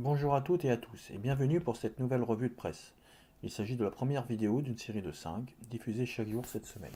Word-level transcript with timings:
Bonjour 0.00 0.36
à 0.36 0.42
toutes 0.42 0.64
et 0.64 0.70
à 0.70 0.76
tous 0.76 1.10
et 1.10 1.18
bienvenue 1.18 1.60
pour 1.60 1.76
cette 1.76 1.98
nouvelle 1.98 2.22
revue 2.22 2.48
de 2.48 2.54
presse. 2.54 2.94
Il 3.42 3.50
s'agit 3.50 3.76
de 3.76 3.82
la 3.82 3.90
première 3.90 4.24
vidéo 4.24 4.62
d'une 4.62 4.78
série 4.78 5.02
de 5.02 5.10
5 5.10 5.52
diffusée 5.70 6.06
chaque 6.06 6.28
jour 6.28 6.46
cette 6.46 6.66
semaine. 6.66 6.92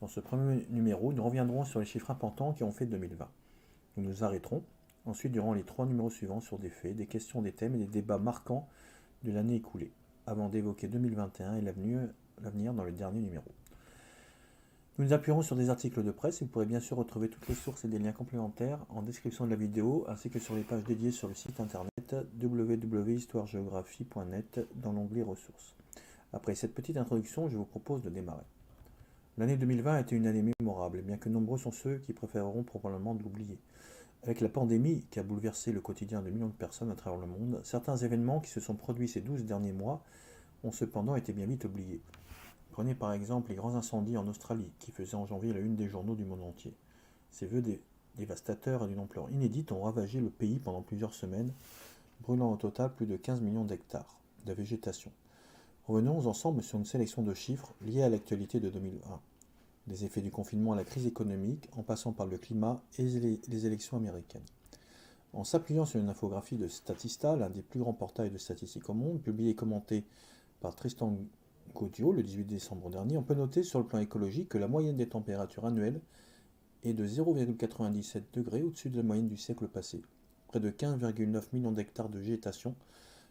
Dans 0.00 0.08
ce 0.08 0.18
premier 0.18 0.66
numéro, 0.70 1.12
nous 1.12 1.22
reviendrons 1.22 1.64
sur 1.64 1.78
les 1.78 1.86
chiffres 1.86 2.10
importants 2.10 2.52
qui 2.52 2.64
ont 2.64 2.72
fait 2.72 2.86
2020. 2.86 3.28
Nous 3.96 4.02
nous 4.02 4.24
arrêterons 4.24 4.64
ensuite 5.04 5.30
durant 5.30 5.54
les 5.54 5.62
trois 5.62 5.86
numéros 5.86 6.10
suivants 6.10 6.40
sur 6.40 6.58
des 6.58 6.68
faits, 6.68 6.96
des 6.96 7.06
questions, 7.06 7.42
des 7.42 7.52
thèmes 7.52 7.76
et 7.76 7.78
des 7.78 7.86
débats 7.86 8.18
marquants 8.18 8.68
de 9.22 9.30
l'année 9.30 9.54
écoulée, 9.54 9.92
avant 10.26 10.48
d'évoquer 10.48 10.88
2021 10.88 11.58
et 11.58 11.60
l'avenir 11.60 12.74
dans 12.74 12.82
le 12.82 12.90
dernier 12.90 13.20
numéro. 13.20 13.52
Nous 14.98 15.04
nous 15.04 15.12
appuierons 15.12 15.42
sur 15.42 15.56
des 15.56 15.68
articles 15.68 16.02
de 16.02 16.10
presse 16.10 16.40
et 16.40 16.46
vous 16.46 16.50
pourrez 16.50 16.64
bien 16.64 16.80
sûr 16.80 16.96
retrouver 16.96 17.28
toutes 17.28 17.46
les 17.48 17.54
sources 17.54 17.84
et 17.84 17.88
des 17.88 17.98
liens 17.98 18.12
complémentaires 18.12 18.78
en 18.88 19.02
description 19.02 19.44
de 19.44 19.50
la 19.50 19.56
vidéo 19.56 20.06
ainsi 20.08 20.30
que 20.30 20.38
sur 20.38 20.54
les 20.54 20.62
pages 20.62 20.84
dédiées 20.84 21.12
sur 21.12 21.28
le 21.28 21.34
site 21.34 21.60
internet 21.60 22.16
www.histoiregéographie.net 22.40 24.66
dans 24.76 24.92
l'onglet 24.92 25.22
ressources. 25.22 25.74
Après 26.32 26.54
cette 26.54 26.74
petite 26.74 26.96
introduction, 26.96 27.46
je 27.50 27.58
vous 27.58 27.66
propose 27.66 28.02
de 28.04 28.08
démarrer. 28.08 28.46
L'année 29.36 29.58
2020 29.58 29.96
a 29.96 30.00
été 30.00 30.16
une 30.16 30.26
année 30.26 30.50
mémorable, 30.58 31.02
bien 31.02 31.18
que 31.18 31.28
nombreux 31.28 31.58
sont 31.58 31.72
ceux 31.72 31.98
qui 31.98 32.14
préféreront 32.14 32.62
probablement 32.62 33.12
l'oublier. 33.12 33.58
Avec 34.22 34.40
la 34.40 34.48
pandémie 34.48 35.04
qui 35.10 35.18
a 35.18 35.22
bouleversé 35.22 35.72
le 35.72 35.82
quotidien 35.82 36.22
de 36.22 36.30
millions 36.30 36.48
de 36.48 36.52
personnes 36.52 36.90
à 36.90 36.94
travers 36.94 37.20
le 37.20 37.26
monde, 37.26 37.60
certains 37.64 37.98
événements 37.98 38.40
qui 38.40 38.48
se 38.48 38.60
sont 38.60 38.76
produits 38.76 39.08
ces 39.08 39.20
12 39.20 39.44
derniers 39.44 39.72
mois 39.72 40.02
ont 40.64 40.72
cependant 40.72 41.16
été 41.16 41.34
bien 41.34 41.44
vite 41.44 41.66
oubliés. 41.66 42.00
Prenez 42.76 42.94
par 42.94 43.14
exemple 43.14 43.48
les 43.48 43.56
grands 43.56 43.74
incendies 43.74 44.18
en 44.18 44.28
Australie, 44.28 44.70
qui 44.80 44.90
faisaient 44.90 45.14
en 45.14 45.24
janvier 45.24 45.54
la 45.54 45.60
une 45.60 45.76
des 45.76 45.88
journaux 45.88 46.14
du 46.14 46.26
monde 46.26 46.42
entier. 46.42 46.74
Ces 47.30 47.46
vœux 47.46 47.62
dévastateurs 48.16 48.84
et 48.84 48.88
d'une 48.88 48.98
ampleur 48.98 49.30
inédite 49.30 49.72
ont 49.72 49.80
ravagé 49.80 50.20
le 50.20 50.28
pays 50.28 50.58
pendant 50.58 50.82
plusieurs 50.82 51.14
semaines, 51.14 51.54
brûlant 52.20 52.52
au 52.52 52.56
total 52.58 52.92
plus 52.92 53.06
de 53.06 53.16
15 53.16 53.40
millions 53.40 53.64
d'hectares 53.64 54.20
de 54.44 54.52
végétation. 54.52 55.10
Revenons 55.88 56.26
ensemble 56.26 56.62
sur 56.62 56.78
une 56.78 56.84
sélection 56.84 57.22
de 57.22 57.32
chiffres 57.32 57.72
liés 57.80 58.02
à 58.02 58.10
l'actualité 58.10 58.60
de 58.60 58.68
2020. 58.68 59.22
Des 59.86 60.04
effets 60.04 60.20
du 60.20 60.30
confinement 60.30 60.74
à 60.74 60.76
la 60.76 60.84
crise 60.84 61.06
économique, 61.06 61.70
en 61.78 61.82
passant 61.82 62.12
par 62.12 62.26
le 62.26 62.36
climat 62.36 62.82
et 62.98 63.04
les 63.04 63.64
élections 63.64 63.96
américaines. 63.96 64.44
En 65.32 65.44
s'appuyant 65.44 65.86
sur 65.86 65.98
une 65.98 66.10
infographie 66.10 66.58
de 66.58 66.68
Statista, 66.68 67.36
l'un 67.36 67.48
des 67.48 67.62
plus 67.62 67.80
grands 67.80 67.94
portails 67.94 68.30
de 68.30 68.36
statistiques 68.36 68.90
au 68.90 68.94
monde, 68.94 69.22
publié 69.22 69.52
et 69.52 69.54
commenté 69.54 70.04
par 70.60 70.76
Tristan 70.76 71.16
Le 71.78 72.22
18 72.22 72.44
décembre 72.44 72.88
dernier, 72.88 73.18
on 73.18 73.22
peut 73.22 73.34
noter 73.34 73.62
sur 73.62 73.78
le 73.78 73.84
plan 73.84 73.98
écologique 73.98 74.48
que 74.48 74.56
la 74.56 74.66
moyenne 74.66 74.96
des 74.96 75.08
températures 75.08 75.66
annuelles 75.66 76.00
est 76.84 76.94
de 76.94 77.06
0,97 77.06 78.22
degrés 78.32 78.62
au-dessus 78.62 78.88
de 78.88 78.96
la 78.96 79.02
moyenne 79.02 79.28
du 79.28 79.36
siècle 79.36 79.68
passé. 79.68 80.00
Près 80.48 80.58
de 80.58 80.70
15,9 80.70 81.42
millions 81.52 81.72
d'hectares 81.72 82.08
de 82.08 82.18
végétation 82.18 82.74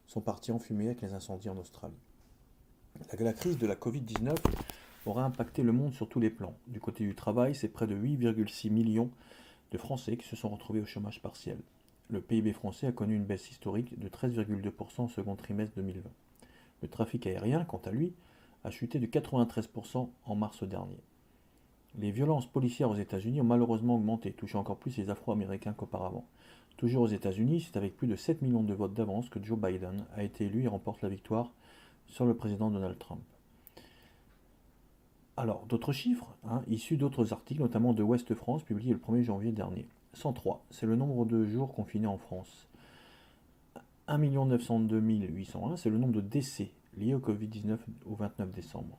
sont 0.06 0.22
partis 0.22 0.52
en 0.52 0.60
fumée 0.60 0.86
avec 0.86 1.02
les 1.02 1.14
incendies 1.14 1.50
en 1.50 1.58
Australie. 1.58 1.98
La, 3.20 3.34
crise 3.34 3.58
de 3.58 3.66
la 3.66 3.76
Covid-19 3.76 4.36
aura 5.08 5.23
impacté 5.23 5.64
le 5.64 5.72
monde 5.72 5.94
sur 5.94 6.08
tous 6.08 6.20
les 6.20 6.30
plans. 6.30 6.56
Du 6.68 6.80
côté 6.80 7.04
du 7.04 7.16
travail, 7.16 7.56
c'est 7.56 7.68
près 7.68 7.88
de 7.88 7.96
8,6 7.96 8.70
millions 8.70 9.10
de 9.72 9.78
Français 9.80 10.18
qui 10.18 10.28
se 10.28 10.36
sont 10.36 10.50
retrouvés 10.50 10.82
au 10.82 10.86
chômage 10.86 11.20
partiel. 11.20 11.58
Le 12.10 12.22
PIB 12.22 12.54
français 12.54 12.86
a 12.86 12.92
connu 12.92 13.16
une 13.16 13.26
baisse 13.26 13.50
historique 13.50 13.98
de 13.98 14.08
13,2% 14.08 15.06
au 15.06 15.08
second 15.08 15.36
trimestre 15.36 15.76
2020. 15.78 16.04
Le 16.84 16.88
trafic 16.88 17.26
aérien, 17.26 17.66
quant 17.66 17.82
à 17.86 17.90
lui, 17.90 18.14
a 18.66 18.71
chuté 18.71 18.99
de 18.99 19.05
93% 19.05 20.09
en 20.25 20.35
mars 20.35 20.63
dernier. 20.63 20.97
Les 21.99 22.09
violences 22.09 22.47
policières 22.47 22.89
aux 22.89 22.95
États-Unis 22.95 23.39
ont 23.39 23.45
malheureusement 23.45 23.95
augmenté, 23.95 24.33
touchant 24.33 24.59
encore 24.59 24.77
plus 24.77 24.97
les 24.97 25.11
Afro-Américains 25.11 25.73
qu'auparavant. 25.73 26.25
Toujours 26.75 27.03
aux 27.03 27.08
États-Unis, 27.08 27.61
c'est 27.61 27.77
avec 27.77 27.95
plus 27.95 28.08
de 28.08 28.16
7 28.16 28.41
millions 28.41 28.63
de 28.63 28.73
votes 28.73 28.95
d'avance 28.95 29.30
que 29.30 29.41
Joe 29.41 29.58
Biden 29.58 30.03
a 30.16 30.23
été 30.23 30.45
élu 30.45 30.63
et 30.63 30.67
remporte 30.67 31.03
la 31.03 31.09
victoire 31.09 31.52
sur 32.08 32.25
le 32.25 32.33
président 32.33 32.71
Donald 32.71 32.97
Trump. 32.97 33.21
Alors, 35.38 35.66
d'autres 35.67 35.93
chiffres, 35.93 36.36
hein, 36.43 36.64
issus 36.67 36.98
d'autres 36.98 37.33
articles, 37.33 37.61
notamment 37.61 37.93
de 37.93 38.02
Ouest 38.02 38.33
France, 38.33 38.64
publiés 38.64 38.93
le 38.93 38.99
1er 38.99 39.21
janvier 39.21 39.52
dernier. 39.52 39.86
103, 40.14 40.65
c'est 40.71 40.87
le 40.87 40.95
nombre 40.95 41.25
de 41.25 41.45
jours 41.45 41.71
confinés 41.71 42.08
en 42.08 42.17
France. 42.17 42.67
1 44.08 44.17
902 44.17 44.99
801, 44.99 45.77
c'est 45.77 45.89
le 45.89 45.98
nombre 45.99 46.14
de 46.14 46.21
décès 46.21 46.71
liés 46.98 47.14
au 47.14 47.20
Covid-19 47.20 47.78
au 48.06 48.16
29 48.16 48.52
décembre. 48.52 48.98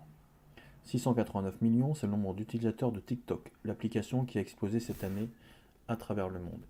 689 0.84 1.60
millions, 1.62 1.94
c'est 1.94 2.06
le 2.06 2.12
nombre 2.12 2.34
d'utilisateurs 2.34 2.92
de 2.92 3.00
TikTok, 3.00 3.50
l'application 3.64 4.24
qui 4.24 4.38
a 4.38 4.40
explosé 4.40 4.78
cette 4.78 5.02
année 5.02 5.28
à 5.88 5.96
travers 5.96 6.28
le 6.28 6.38
monde. 6.38 6.62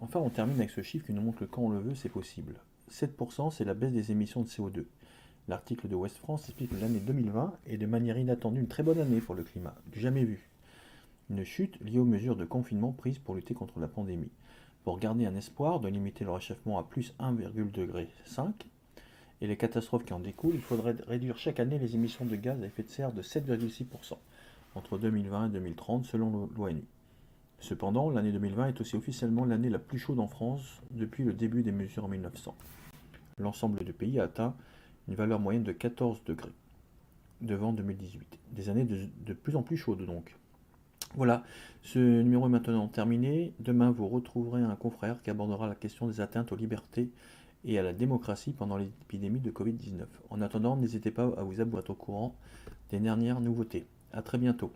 Enfin, 0.00 0.20
on 0.20 0.30
termine 0.30 0.58
avec 0.58 0.70
ce 0.70 0.82
chiffre 0.82 1.06
qui 1.06 1.12
nous 1.12 1.22
montre 1.22 1.40
que 1.40 1.44
quand 1.44 1.62
on 1.62 1.70
le 1.70 1.80
veut, 1.80 1.94
c'est 1.96 2.08
possible. 2.08 2.54
7%, 2.92 3.50
c'est 3.50 3.64
la 3.64 3.74
baisse 3.74 3.92
des 3.92 4.12
émissions 4.12 4.42
de 4.42 4.48
CO2. 4.48 4.84
L'article 5.48 5.88
de 5.88 5.96
West 5.96 6.16
France 6.18 6.48
explique 6.48 6.70
que 6.70 6.80
l'année 6.80 7.00
2020 7.00 7.54
est 7.66 7.78
de 7.78 7.86
manière 7.86 8.18
inattendue 8.18 8.60
une 8.60 8.68
très 8.68 8.82
bonne 8.82 9.00
année 9.00 9.20
pour 9.20 9.34
le 9.34 9.42
climat, 9.42 9.74
du 9.90 9.98
jamais 9.98 10.24
vu. 10.24 10.48
Une 11.30 11.44
chute 11.44 11.80
liée 11.80 11.98
aux 11.98 12.04
mesures 12.04 12.36
de 12.36 12.44
confinement 12.44 12.92
prises 12.92 13.18
pour 13.18 13.34
lutter 13.34 13.54
contre 13.54 13.80
la 13.80 13.88
pandémie. 13.88 14.30
Pour 14.84 14.98
garder 14.98 15.26
un 15.26 15.34
espoir 15.34 15.80
de 15.80 15.88
limiter 15.88 16.24
le 16.24 16.30
réchauffement 16.30 16.78
à 16.78 16.84
plus 16.84 17.14
1,5 17.18 18.52
et 19.40 19.46
les 19.46 19.56
catastrophes 19.56 20.04
qui 20.04 20.12
en 20.12 20.20
découlent, 20.20 20.54
il 20.54 20.60
faudrait 20.60 20.96
réduire 21.06 21.38
chaque 21.38 21.60
année 21.60 21.78
les 21.78 21.94
émissions 21.94 22.24
de 22.24 22.36
gaz 22.36 22.60
à 22.62 22.66
effet 22.66 22.82
de 22.82 22.88
serre 22.88 23.12
de 23.12 23.22
7,6% 23.22 24.16
entre 24.74 24.98
2020 24.98 25.46
et 25.46 25.50
2030 25.50 26.04
selon 26.04 26.48
l'ONU. 26.56 26.84
Cependant, 27.60 28.10
l'année 28.10 28.32
2020 28.32 28.68
est 28.68 28.80
aussi 28.80 28.96
officiellement 28.96 29.44
l'année 29.44 29.70
la 29.70 29.78
plus 29.78 29.98
chaude 29.98 30.20
en 30.20 30.28
France 30.28 30.80
depuis 30.90 31.24
le 31.24 31.32
début 31.32 31.62
des 31.62 31.72
mesures 31.72 32.04
en 32.04 32.08
1900. 32.08 32.54
L'ensemble 33.38 33.84
du 33.84 33.92
pays 33.92 34.20
a 34.20 34.24
atteint 34.24 34.54
une 35.08 35.14
valeur 35.14 35.40
moyenne 35.40 35.64
de 35.64 35.72
14 35.72 36.22
degrés 36.24 36.52
devant 37.40 37.72
2018. 37.72 38.38
Des 38.52 38.68
années 38.68 38.84
de, 38.84 39.08
de 39.24 39.32
plus 39.32 39.56
en 39.56 39.62
plus 39.62 39.76
chaudes 39.76 40.04
donc. 40.04 40.36
Voilà, 41.14 41.42
ce 41.82 41.98
numéro 41.98 42.46
est 42.46 42.50
maintenant 42.50 42.86
terminé. 42.86 43.54
Demain, 43.60 43.90
vous 43.90 44.08
retrouverez 44.08 44.60
un 44.60 44.76
confrère 44.76 45.22
qui 45.22 45.30
abordera 45.30 45.66
la 45.66 45.74
question 45.74 46.06
des 46.06 46.20
atteintes 46.20 46.52
aux 46.52 46.56
libertés 46.56 47.10
et 47.64 47.78
à 47.78 47.82
la 47.82 47.92
démocratie 47.92 48.52
pendant 48.52 48.76
l'épidémie 48.76 49.40
de 49.40 49.50
Covid-19. 49.50 50.04
En 50.30 50.40
attendant, 50.40 50.76
n'hésitez 50.76 51.10
pas 51.10 51.24
à 51.36 51.42
vous 51.42 51.60
abonner 51.60 51.84
au 51.88 51.94
courant 51.94 52.34
des 52.90 53.00
dernières 53.00 53.40
nouveautés. 53.40 53.86
A 54.12 54.22
très 54.22 54.38
bientôt. 54.38 54.72